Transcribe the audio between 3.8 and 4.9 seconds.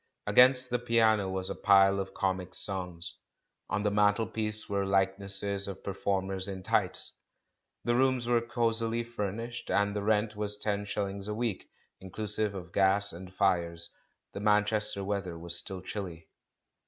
the mantelpiece there were